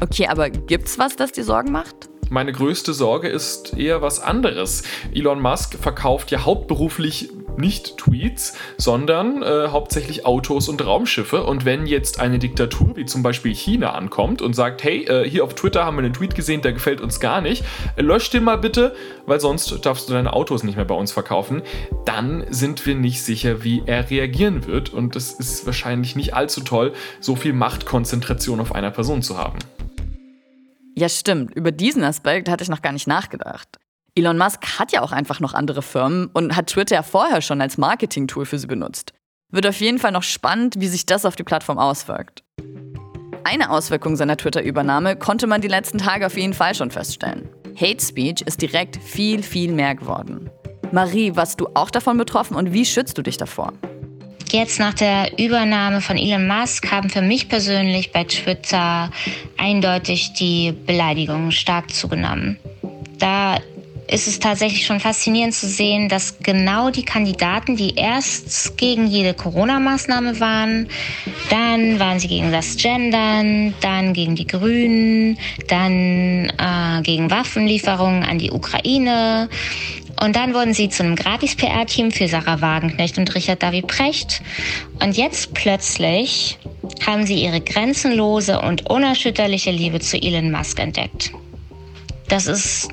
Okay, 0.00 0.28
aber 0.28 0.48
gibt's 0.48 0.96
was, 0.98 1.16
das 1.16 1.32
dir 1.32 1.44
Sorgen 1.44 1.72
macht? 1.72 2.08
Meine 2.30 2.52
größte 2.52 2.94
Sorge 2.94 3.28
ist 3.28 3.76
eher 3.76 4.00
was 4.00 4.20
anderes. 4.20 4.84
Elon 5.12 5.42
Musk 5.42 5.76
verkauft 5.78 6.30
ja 6.30 6.46
hauptberuflich 6.46 7.28
nicht 7.56 7.96
Tweets, 7.98 8.56
sondern 8.76 9.42
äh, 9.42 9.68
hauptsächlich 9.68 10.26
Autos 10.26 10.68
und 10.68 10.84
Raumschiffe. 10.84 11.44
Und 11.44 11.64
wenn 11.64 11.86
jetzt 11.86 12.20
eine 12.20 12.38
Diktatur 12.38 12.96
wie 12.96 13.04
zum 13.04 13.22
Beispiel 13.22 13.54
China 13.54 13.92
ankommt 13.92 14.42
und 14.42 14.54
sagt, 14.54 14.84
hey, 14.84 15.04
äh, 15.04 15.28
hier 15.28 15.44
auf 15.44 15.54
Twitter 15.54 15.84
haben 15.84 15.96
wir 15.96 16.04
einen 16.04 16.12
Tweet 16.12 16.34
gesehen, 16.34 16.62
der 16.62 16.72
gefällt 16.72 17.00
uns 17.00 17.20
gar 17.20 17.40
nicht, 17.40 17.64
äh, 17.96 18.02
lösch 18.02 18.30
den 18.30 18.44
mal 18.44 18.58
bitte, 18.58 18.94
weil 19.26 19.40
sonst 19.40 19.84
darfst 19.84 20.08
du 20.08 20.12
deine 20.12 20.32
Autos 20.32 20.62
nicht 20.62 20.76
mehr 20.76 20.84
bei 20.84 20.94
uns 20.94 21.12
verkaufen, 21.12 21.62
dann 22.04 22.44
sind 22.50 22.86
wir 22.86 22.94
nicht 22.94 23.22
sicher, 23.22 23.64
wie 23.64 23.82
er 23.86 24.10
reagieren 24.10 24.66
wird. 24.66 24.92
Und 24.92 25.16
es 25.16 25.32
ist 25.32 25.66
wahrscheinlich 25.66 26.16
nicht 26.16 26.34
allzu 26.34 26.62
toll, 26.62 26.92
so 27.20 27.36
viel 27.36 27.52
Machtkonzentration 27.52 28.60
auf 28.60 28.74
einer 28.74 28.90
Person 28.90 29.22
zu 29.22 29.38
haben. 29.38 29.58
Ja, 30.94 31.08
stimmt. 31.08 31.54
Über 31.54 31.72
diesen 31.72 32.04
Aspekt 32.04 32.48
hatte 32.48 32.62
ich 32.62 32.68
noch 32.68 32.82
gar 32.82 32.92
nicht 32.92 33.06
nachgedacht. 33.06 33.78
Elon 34.14 34.36
Musk 34.36 34.78
hat 34.78 34.92
ja 34.92 35.00
auch 35.00 35.12
einfach 35.12 35.40
noch 35.40 35.54
andere 35.54 35.80
Firmen 35.80 36.28
und 36.34 36.54
hat 36.54 36.66
Twitter 36.66 36.96
ja 36.96 37.02
vorher 37.02 37.40
schon 37.40 37.62
als 37.62 37.78
Marketing-Tool 37.78 38.44
für 38.44 38.58
sie 38.58 38.66
benutzt. 38.66 39.14
Wird 39.50 39.66
auf 39.66 39.80
jeden 39.80 39.98
Fall 39.98 40.12
noch 40.12 40.22
spannend, 40.22 40.74
wie 40.78 40.88
sich 40.88 41.06
das 41.06 41.24
auf 41.24 41.34
die 41.34 41.44
Plattform 41.44 41.78
auswirkt. 41.78 42.42
eine 43.44 43.70
Auswirkung 43.70 44.16
seiner 44.16 44.36
Twitter-Übernahme 44.36 45.16
konnte 45.16 45.46
man 45.46 45.62
die 45.62 45.68
letzten 45.68 45.98
Tage 45.98 46.26
auf 46.26 46.36
jeden 46.36 46.52
Fall 46.52 46.74
schon 46.74 46.90
feststellen. 46.90 47.48
Hate 47.74 48.04
Speech 48.04 48.42
ist 48.42 48.60
direkt 48.60 48.98
viel, 48.98 49.42
viel 49.42 49.72
mehr 49.72 49.94
geworden. 49.94 50.50
Marie, 50.92 51.34
warst 51.34 51.60
du 51.60 51.68
auch 51.72 51.90
davon 51.90 52.18
betroffen 52.18 52.54
und 52.54 52.72
wie 52.72 52.84
schützt 52.84 53.16
du 53.16 53.22
dich 53.22 53.38
davor? 53.38 53.72
Jetzt 54.50 54.78
nach 54.78 54.92
der 54.92 55.38
Übernahme 55.38 56.02
von 56.02 56.18
Elon 56.18 56.46
Musk 56.46 56.90
haben 56.92 57.08
für 57.08 57.22
mich 57.22 57.48
persönlich 57.48 58.12
bei 58.12 58.24
Twitter 58.24 59.10
eindeutig 59.56 60.34
die 60.34 60.72
Beleidigungen 60.72 61.50
stark 61.50 61.90
zugenommen. 61.90 62.58
Da 63.18 63.58
ist 64.12 64.28
es 64.28 64.38
tatsächlich 64.38 64.84
schon 64.84 65.00
faszinierend 65.00 65.54
zu 65.54 65.66
sehen, 65.66 66.10
dass 66.10 66.38
genau 66.40 66.90
die 66.90 67.04
Kandidaten, 67.04 67.76
die 67.76 67.94
erst 67.94 68.76
gegen 68.76 69.06
jede 69.06 69.32
Corona-Maßnahme 69.32 70.38
waren, 70.38 70.88
dann 71.48 71.98
waren 71.98 72.18
sie 72.18 72.28
gegen 72.28 72.52
das 72.52 72.76
Gendern, 72.76 73.72
dann 73.80 74.12
gegen 74.12 74.36
die 74.36 74.46
Grünen, 74.46 75.38
dann 75.68 76.52
äh, 76.58 77.02
gegen 77.02 77.30
Waffenlieferungen 77.30 78.22
an 78.22 78.38
die 78.38 78.50
Ukraine. 78.50 79.48
Und 80.20 80.36
dann 80.36 80.52
wurden 80.52 80.74
sie 80.74 80.90
zu 80.90 81.02
einem 81.02 81.16
Gratis-PR-Team 81.16 82.12
für 82.12 82.28
Sarah 82.28 82.60
Wagenknecht 82.60 83.16
und 83.16 83.34
Richard 83.34 83.62
David 83.62 83.86
Precht. 83.86 84.42
Und 85.02 85.16
jetzt 85.16 85.54
plötzlich 85.54 86.58
haben 87.04 87.24
sie 87.24 87.42
ihre 87.42 87.62
grenzenlose 87.62 88.60
und 88.60 88.90
unerschütterliche 88.90 89.70
Liebe 89.70 90.00
zu 90.00 90.20
Elon 90.20 90.52
Musk 90.52 90.78
entdeckt. 90.78 91.32
Das 92.28 92.46
ist 92.46 92.88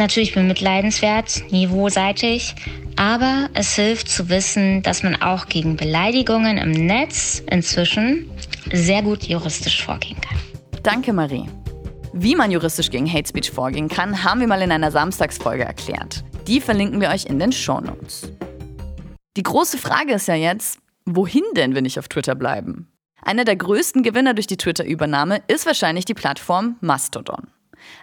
natürlich 0.00 0.34
bemitleidenswert, 0.34 1.44
niveauseitig, 1.52 2.56
aber 2.96 3.48
es 3.54 3.76
hilft 3.76 4.08
zu 4.08 4.28
wissen, 4.28 4.82
dass 4.82 5.04
man 5.04 5.22
auch 5.22 5.46
gegen 5.46 5.76
Beleidigungen 5.76 6.58
im 6.58 6.72
Netz 6.72 7.42
inzwischen 7.48 8.28
sehr 8.72 9.02
gut 9.02 9.22
juristisch 9.24 9.84
vorgehen 9.84 10.20
kann. 10.20 10.38
Danke, 10.82 11.12
Marie. 11.12 11.44
Wie 12.12 12.34
man 12.34 12.50
juristisch 12.50 12.90
gegen 12.90 13.10
Hate 13.10 13.28
Speech 13.28 13.50
vorgehen 13.52 13.88
kann, 13.88 14.24
haben 14.24 14.40
wir 14.40 14.48
mal 14.48 14.60
in 14.62 14.72
einer 14.72 14.90
Samstagsfolge 14.90 15.64
erklärt. 15.64 16.24
Die 16.48 16.60
verlinken 16.60 17.00
wir 17.00 17.10
euch 17.10 17.26
in 17.26 17.38
den 17.38 17.52
Show 17.52 17.80
Notes. 17.80 18.32
Die 19.36 19.44
große 19.44 19.78
Frage 19.78 20.14
ist 20.14 20.26
ja 20.26 20.34
jetzt, 20.34 20.80
wohin 21.04 21.44
denn, 21.54 21.76
wenn 21.76 21.84
ich 21.84 21.98
auf 21.98 22.08
Twitter 22.08 22.34
bleiben? 22.34 22.90
Einer 23.22 23.44
der 23.44 23.56
größten 23.56 24.02
Gewinner 24.02 24.34
durch 24.34 24.46
die 24.46 24.56
Twitter-Übernahme 24.56 25.42
ist 25.46 25.66
wahrscheinlich 25.66 26.04
die 26.04 26.14
Plattform 26.14 26.76
Mastodon. 26.80 27.48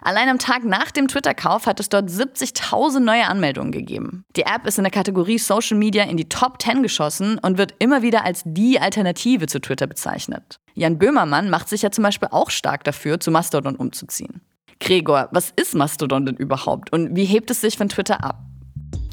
Allein 0.02 0.28
am 0.28 0.38
Tag 0.38 0.64
nach 0.64 0.90
dem 0.90 1.08
Twitter-Kauf 1.08 1.66
hat 1.66 1.80
es 1.80 1.88
dort 1.88 2.08
70.000 2.08 3.00
neue 3.00 3.26
Anmeldungen 3.26 3.72
gegeben. 3.72 4.24
Die 4.36 4.42
App 4.42 4.66
ist 4.66 4.78
in 4.78 4.84
der 4.84 4.90
Kategorie 4.90 5.38
Social 5.38 5.76
Media 5.76 6.04
in 6.04 6.16
die 6.16 6.28
Top 6.28 6.60
10 6.60 6.82
geschossen 6.82 7.38
und 7.38 7.58
wird 7.58 7.74
immer 7.78 8.02
wieder 8.02 8.24
als 8.24 8.42
die 8.44 8.80
Alternative 8.80 9.46
zu 9.46 9.60
Twitter 9.60 9.86
bezeichnet. 9.86 10.60
Jan 10.74 10.98
Böhmermann 10.98 11.50
macht 11.50 11.68
sich 11.68 11.82
ja 11.82 11.90
zum 11.90 12.04
Beispiel 12.04 12.28
auch 12.30 12.50
stark 12.50 12.84
dafür, 12.84 13.20
zu 13.20 13.30
Mastodon 13.30 13.76
umzuziehen. 13.76 14.42
Gregor, 14.80 15.28
was 15.32 15.52
ist 15.56 15.74
Mastodon 15.74 16.26
denn 16.26 16.36
überhaupt 16.36 16.92
und 16.92 17.16
wie 17.16 17.24
hebt 17.24 17.50
es 17.50 17.60
sich 17.60 17.76
von 17.76 17.88
Twitter 17.88 18.22
ab? 18.22 18.38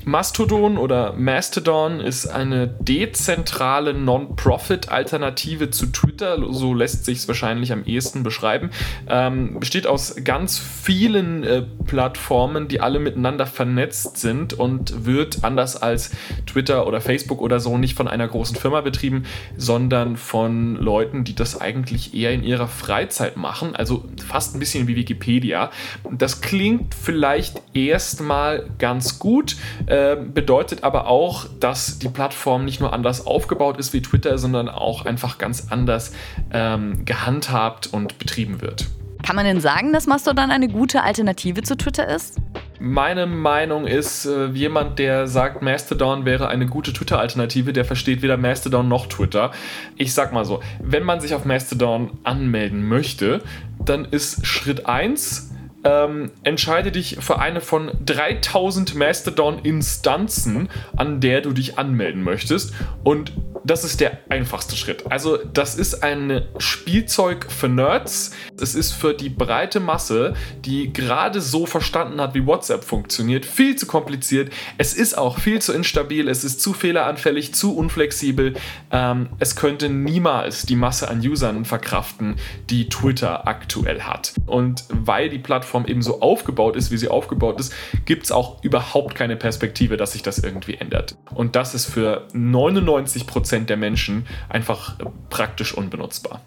Mastodon 0.06 0.78
oder 0.78 1.14
Mastodon 1.14 2.00
ist 2.00 2.28
eine 2.28 2.68
dezentrale 2.68 3.96
Non-Profit-Alternative 3.96 5.72
zu 5.72 5.88
Twitter, 5.88 6.38
so 6.54 6.76
lässt 6.76 7.06
sich 7.06 7.18
es 7.18 7.28
wahrscheinlich 7.28 7.72
am 7.72 7.86
ehesten 7.86 8.22
beschreiben. 8.22 8.70
Ähm, 9.10 9.60
besteht 9.60 9.88
aus 9.88 10.16
ganz 10.24 10.60
vielen 10.60 11.44
äh, 11.44 11.64
Plattformen, 11.88 12.68
die 12.68 12.82
alle 12.82 13.00
miteinander 13.00 13.48
vernetzt 13.48 14.18
sind 14.18 14.54
und 14.54 15.06
wird 15.06 15.44
anders 15.44 15.76
als 15.76 16.12
Twitter 16.46 16.86
oder 16.86 17.02
Facebook 17.02 17.42
oder 17.42 17.60
so 17.60 17.76
nicht 17.80 17.96
von 17.96 18.08
einer 18.08 18.28
großen 18.28 18.56
Firma 18.56 18.82
betrieben, 18.82 19.24
sondern 19.58 20.18
von 20.18 20.76
Leuten, 20.76 21.24
die 21.24 21.34
das 21.34 21.60
eigentlich 21.60 22.14
eher 22.14 22.32
in 22.32 22.44
ihrer 22.44 22.68
Freizeit 22.68 23.38
machen, 23.38 23.76
also 23.76 24.06
fast 24.24 24.56
ein 24.56 24.60
bisschen 24.60 24.88
wie 24.88 24.96
Wikipedia. 24.96 25.72
Das 26.12 26.42
klingt 26.42 26.94
vielleicht 26.94 27.60
erstmal 27.74 28.70
ganz 28.78 29.18
gut. 29.18 29.56
Äh, 29.88 29.95
ähm, 29.96 30.34
bedeutet 30.34 30.84
aber 30.84 31.08
auch, 31.08 31.46
dass 31.60 32.00
die 32.00 32.10
Plattform 32.10 32.66
nicht 32.66 32.82
nur 32.82 32.92
anders 32.92 33.26
aufgebaut 33.26 33.78
ist 33.78 33.94
wie 33.94 34.02
Twitter, 34.02 34.38
sondern 34.38 34.68
auch 34.68 35.06
einfach 35.06 35.38
ganz 35.38 35.68
anders 35.70 36.12
ähm, 36.52 37.06
gehandhabt 37.06 37.88
und 37.88 38.20
betrieben 38.20 38.62
wird. 38.62 38.88
Kann 39.24 39.38
man 39.38 39.46
denn 39.46 39.62
sagen, 39.62 39.94
dass 39.94 40.06
Mastodon 40.06 40.52
eine 40.52 40.68
gute 40.68 41.02
Alternative 41.02 41.64
zu 41.64 41.78
Twitter 41.78 42.08
ist? 42.08 42.38
Meine 42.78 43.26
Meinung 43.26 43.88
ist, 43.88 44.26
äh, 44.26 44.48
jemand, 44.48 45.00
der 45.00 45.28
sagt, 45.28 45.62
Mastodon 45.62 46.26
wäre 46.26 46.50
eine 46.50 46.66
gute 46.66 46.92
Twitter-Alternative, 46.92 47.72
der 47.72 47.86
versteht 47.86 48.22
weder 48.22 48.36
Mastodon 48.36 48.90
noch 48.90 49.08
Twitter. 49.08 49.52
Ich 49.96 50.14
sag 50.14 50.34
mal 50.34 50.44
so, 50.44 50.62
wenn 50.82 51.04
man 51.04 51.22
sich 51.22 51.34
auf 51.34 51.46
Mastodon 51.46 52.12
anmelden 52.24 52.86
möchte, 52.86 53.42
dann 53.80 54.04
ist 54.04 54.46
Schritt 54.46 54.88
1, 54.88 55.55
ähm, 55.86 56.32
entscheide 56.44 56.92
dich 56.92 57.18
für 57.22 57.40
eine 57.40 57.62
von 57.62 57.92
3000 58.06 58.96
Mastodon-Instanzen, 58.96 60.70
an 60.98 61.22
der 61.22 61.42
du 61.42 61.52
dich 61.52 61.78
anmelden 61.78 62.24
möchtest. 62.24 62.74
Und 63.04 63.32
das 63.66 63.84
ist 63.84 64.00
der 64.00 64.20
einfachste 64.30 64.76
Schritt. 64.76 65.12
Also, 65.12 65.38
das 65.38 65.76
ist 65.76 66.04
ein 66.04 66.44
Spielzeug 66.60 67.48
für 67.50 67.68
Nerds. 67.68 68.32
Es 68.60 68.76
ist 68.76 68.92
für 68.92 69.14
die 69.14 69.30
breite 69.30 69.80
Masse, 69.80 70.36
die 70.64 70.94
gerade 70.94 71.42
so 71.42 71.66
verstanden 71.66 72.22
hat, 72.22 72.36
wie 72.36 72.46
WhatsApp 72.46 72.84
funktioniert, 72.84 73.46
viel 73.46 73.76
zu 73.76 73.88
kompliziert. 73.88 74.52
Es 74.78 74.94
ist 74.94 75.18
auch 75.18 75.40
viel 75.40 75.62
zu 75.62 75.74
instabil, 75.74 76.28
es 76.28 76.44
ist 76.44 76.62
zu 76.62 76.74
fehleranfällig, 76.74 77.56
zu 77.56 77.76
unflexibel. 77.76 78.54
Ähm, 78.92 79.30
es 79.40 79.56
könnte 79.56 79.90
niemals 79.90 80.66
die 80.68 80.76
Masse 80.76 81.10
an 81.10 81.20
Usern 81.20 81.66
verkraften, 81.66 82.36
die 82.70 82.88
Twitter 82.90 83.48
aktuell 83.48 84.02
hat. 84.02 84.34
Und 84.46 84.86
weil 84.90 85.30
die 85.30 85.40
Plattform 85.40 85.86
eben 85.86 86.04
so 86.04 86.22
aufgebaut 86.22 86.76
ist, 86.76 86.92
wie 86.92 86.98
sie 86.98 87.08
aufgebaut 87.08 87.60
ist, 87.60 87.74
gibt 88.06 88.26
es 88.26 88.32
auch 88.32 88.64
überhaupt 88.64 89.16
keine 89.16 89.36
Perspektive, 89.36 89.98
dass 89.98 90.12
sich 90.12 90.22
das 90.22 90.38
irgendwie 90.38 90.76
ändert. 90.76 91.16
Und 91.34 91.56
das 91.56 91.74
ist 91.74 91.86
für 91.86 92.28
99% 92.34 93.55
Prozent 93.56 93.70
der 93.70 93.78
Menschen 93.78 94.26
einfach 94.50 94.98
praktisch 95.30 95.74
unbenutzbar. 95.74 96.42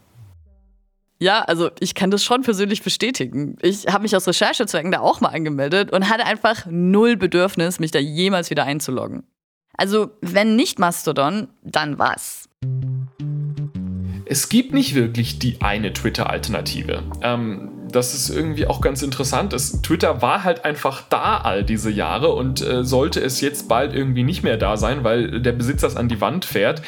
Ja, 1.20 1.40
also 1.40 1.70
ich 1.80 1.94
kann 1.94 2.10
das 2.10 2.22
schon 2.22 2.42
persönlich 2.42 2.82
bestätigen. 2.82 3.56
Ich 3.62 3.86
habe 3.88 4.02
mich 4.02 4.14
aus 4.14 4.28
Recherchezwecken 4.28 4.92
da 4.92 5.00
auch 5.00 5.20
mal 5.20 5.30
angemeldet 5.30 5.90
und 5.90 6.10
hatte 6.10 6.26
einfach 6.26 6.66
null 6.70 7.16
Bedürfnis, 7.16 7.80
mich 7.80 7.90
da 7.90 7.98
jemals 7.98 8.50
wieder 8.50 8.64
einzuloggen. 8.64 9.24
Also, 9.76 10.10
wenn 10.20 10.54
nicht 10.54 10.78
Mastodon, 10.78 11.48
dann 11.62 11.98
was? 11.98 12.48
Es 14.26 14.48
gibt 14.48 14.74
nicht 14.74 14.94
wirklich 14.94 15.38
die 15.38 15.60
eine 15.62 15.92
Twitter-Alternative. 15.92 17.02
Ähm, 17.22 17.70
das 17.92 18.14
ist 18.14 18.30
irgendwie 18.30 18.66
auch 18.66 18.80
ganz 18.80 19.02
interessant. 19.02 19.52
Es, 19.52 19.80
Twitter 19.82 20.22
war 20.22 20.44
halt 20.44 20.64
einfach 20.64 21.02
da 21.08 21.38
all 21.38 21.64
diese 21.64 21.90
Jahre 21.90 22.30
und 22.30 22.60
äh, 22.60 22.84
sollte 22.84 23.20
es 23.20 23.40
jetzt 23.40 23.68
bald 23.68 23.94
irgendwie 23.94 24.24
nicht 24.24 24.42
mehr 24.42 24.56
da 24.56 24.76
sein, 24.76 25.04
weil 25.04 25.40
der 25.40 25.52
Besitzer 25.52 25.86
es 25.86 25.96
an 25.96 26.08
die 26.08 26.20
Wand 26.20 26.44
fährt, 26.44 26.82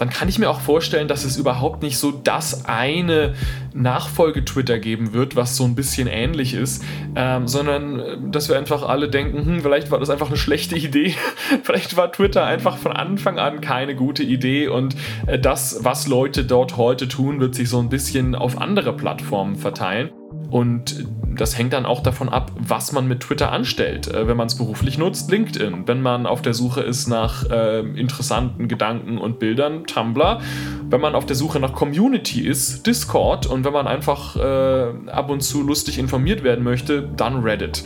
dann 0.00 0.08
kann 0.08 0.30
ich 0.30 0.38
mir 0.38 0.48
auch 0.48 0.62
vorstellen, 0.62 1.08
dass 1.08 1.24
es 1.24 1.36
überhaupt 1.36 1.82
nicht 1.82 1.98
so 1.98 2.10
das 2.10 2.64
eine 2.64 3.34
Nachfolge-Twitter 3.74 4.78
geben 4.78 5.12
wird, 5.12 5.36
was 5.36 5.58
so 5.58 5.64
ein 5.64 5.74
bisschen 5.74 6.08
ähnlich 6.08 6.54
ist, 6.54 6.82
ähm, 7.14 7.46
sondern 7.46 8.00
äh, 8.00 8.16
dass 8.30 8.48
wir 8.48 8.56
einfach 8.56 8.82
alle 8.82 9.10
denken, 9.10 9.44
hm, 9.44 9.60
vielleicht 9.60 9.90
war 9.90 10.00
das 10.00 10.08
einfach 10.08 10.28
eine 10.28 10.38
schlechte 10.38 10.76
Idee, 10.76 11.14
vielleicht 11.64 11.98
war 11.98 12.10
Twitter 12.10 12.46
einfach 12.46 12.78
von 12.78 12.92
Anfang 12.92 13.38
an 13.38 13.60
keine 13.60 13.94
gute 13.94 14.22
Idee 14.22 14.68
und 14.68 14.96
äh, 15.26 15.38
das, 15.38 15.80
was 15.82 16.06
Leute 16.06 16.44
dort 16.44 16.78
heute 16.78 17.06
tun, 17.06 17.38
wird 17.38 17.54
sich 17.54 17.68
so 17.68 17.78
ein 17.78 17.90
bisschen 17.90 18.34
auf 18.34 18.58
andere 18.58 18.96
Plattformen 18.96 19.56
verteilen. 19.56 20.10
Und 20.50 21.06
das 21.36 21.56
hängt 21.56 21.72
dann 21.72 21.86
auch 21.86 22.02
davon 22.02 22.28
ab, 22.28 22.50
was 22.56 22.92
man 22.92 23.06
mit 23.06 23.20
Twitter 23.20 23.52
anstellt. 23.52 24.08
Äh, 24.08 24.26
wenn 24.26 24.36
man 24.36 24.48
es 24.48 24.56
beruflich 24.56 24.98
nutzt, 24.98 25.30
LinkedIn. 25.30 25.86
Wenn 25.86 26.02
man 26.02 26.26
auf 26.26 26.42
der 26.42 26.54
Suche 26.54 26.80
ist 26.80 27.06
nach 27.06 27.48
äh, 27.48 27.80
interessanten 27.80 28.68
Gedanken 28.68 29.18
und 29.18 29.38
Bildern, 29.38 29.86
Tumblr. 29.86 30.40
Wenn 30.88 31.00
man 31.00 31.14
auf 31.14 31.26
der 31.26 31.36
Suche 31.36 31.60
nach 31.60 31.72
Community 31.72 32.46
ist, 32.46 32.86
Discord. 32.86 33.46
Und 33.46 33.64
wenn 33.64 33.72
man 33.72 33.86
einfach 33.86 34.36
äh, 34.36 35.10
ab 35.10 35.30
und 35.30 35.40
zu 35.40 35.62
lustig 35.62 35.98
informiert 35.98 36.42
werden 36.42 36.64
möchte, 36.64 37.08
dann 37.16 37.42
Reddit. 37.42 37.84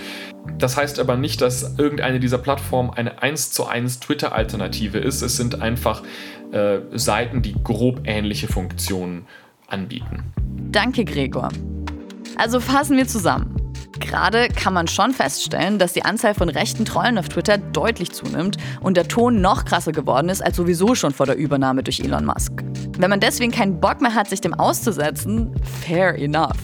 Das 0.59 0.77
heißt 0.77 0.99
aber 1.01 1.17
nicht, 1.17 1.41
dass 1.41 1.79
irgendeine 1.79 2.21
dieser 2.21 2.39
Plattformen 2.39 2.91
eine 2.91 3.23
1 3.23 3.53
zu 3.53 3.67
1 3.67 4.01
Twitter-Alternative 4.01 4.99
ist. 4.99 5.23
Es 5.23 5.37
sind 5.37 5.61
einfach 5.61 6.03
äh, 6.53 6.79
Seiten, 6.93 7.43
die 7.43 7.55
grob 7.63 8.03
ähnliche 8.05 8.47
Funktionen 8.47 9.27
anbieten. 9.69 10.33
Danke, 10.71 11.05
Gregor. 11.05 11.49
Also 12.37 12.61
fassen 12.61 12.97
wir 12.97 13.07
zusammen. 13.07 13.55
Gerade 14.01 14.49
kann 14.49 14.75
man 14.75 14.89
schon 14.89 15.13
feststellen, 15.13 15.79
dass 15.79 15.93
die 15.93 16.05
Anzahl 16.05 16.35
von 16.35 16.49
rechten 16.49 16.85
Trollen 16.85 17.17
auf 17.17 17.29
Twitter 17.29 17.59
deutlich 17.59 18.13
zunimmt 18.13 18.57
und 18.81 18.97
der 18.97 19.09
Ton 19.09 19.41
noch 19.41 19.65
krasser 19.65 19.93
geworden 19.93 20.29
ist 20.29 20.43
als 20.43 20.57
sowieso 20.57 20.95
schon 20.95 21.13
vor 21.13 21.27
der 21.27 21.37
Übernahme 21.37 21.83
durch 21.83 22.01
Elon 22.01 22.25
Musk. 22.25 22.53
Wenn 22.99 23.11
man 23.11 23.21
deswegen 23.21 23.53
keinen 23.53 23.81
Bock 23.81 24.01
mehr 24.01 24.15
hat, 24.15 24.29
sich 24.29 24.41
dem 24.41 24.55
auszusetzen, 24.55 25.55
fair 25.87 26.19
enough. 26.19 26.57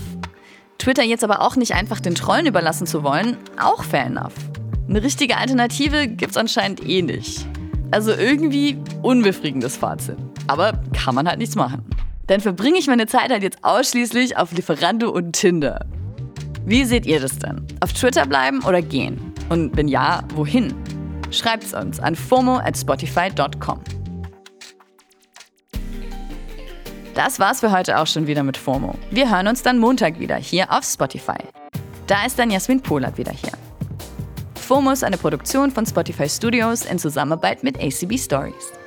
Twitter 0.79 1.03
jetzt 1.03 1.25
aber 1.25 1.41
auch 1.43 1.57
nicht 1.57 1.75
einfach 1.75 2.01
den 2.01 2.15
Trollen 2.15 2.47
überlassen 2.47 2.87
zu 2.87 3.03
wollen, 3.03 3.37
auch 3.61 3.85
fair 3.85 4.07
enough. 4.07 4.35
Eine 4.89 5.03
richtige 5.03 5.37
Alternative 5.37 6.09
gibt's 6.09 6.37
anscheinend 6.37 6.85
eh 6.85 7.03
nicht. 7.03 7.47
Also 7.93 8.13
irgendwie 8.13 8.79
unbefriedigendes 9.03 9.77
Fazit. 9.77 10.17
Aber 10.47 10.81
kann 10.93 11.15
man 11.15 11.29
halt 11.29 11.39
nichts 11.39 11.55
machen. 11.55 11.85
Dann 12.31 12.41
verbringe 12.41 12.79
ich 12.79 12.87
meine 12.87 13.09
Zeit 13.09 13.31
halt 13.31 13.43
jetzt 13.43 13.59
ausschließlich 13.63 14.37
auf 14.37 14.53
Lieferando 14.53 15.11
und 15.11 15.33
Tinder. 15.33 15.85
Wie 16.65 16.85
seht 16.85 17.05
ihr 17.05 17.19
das 17.19 17.41
denn? 17.41 17.67
Auf 17.81 17.93
Twitter 17.93 18.25
bleiben 18.25 18.63
oder 18.63 18.81
gehen? 18.83 19.35
Und 19.49 19.77
wenn 19.77 19.89
ja, 19.89 20.23
wohin? 20.37 20.73
Schreibt's 21.33 21.75
uns 21.75 21.99
an 21.99 22.15
fomo 22.15 22.59
at 22.59 22.79
spotify.com. 22.79 23.81
Das 27.17 27.41
war's 27.41 27.59
für 27.59 27.73
heute 27.73 27.99
auch 27.99 28.07
schon 28.07 28.29
wieder 28.29 28.45
mit 28.45 28.57
FOMO. 28.57 28.95
Wir 29.11 29.29
hören 29.29 29.49
uns 29.49 29.65
dann 29.65 29.81
Montag 29.81 30.21
wieder 30.21 30.37
hier 30.37 30.71
auf 30.71 30.85
Spotify. 30.85 31.43
Da 32.07 32.25
ist 32.27 32.39
dann 32.39 32.53
Jasmin 32.53 32.81
Polat 32.81 33.19
wieder 33.19 33.33
hier. 33.33 33.53
FOMO 34.55 34.93
ist 34.93 35.03
eine 35.03 35.19
Produktion 35.19 35.73
von 35.73 35.85
Spotify 35.85 36.29
Studios 36.29 36.85
in 36.85 37.01
Zusammenarbeit 37.01 37.65
mit 37.65 37.77
ACB 37.83 38.17
Stories. 38.17 38.80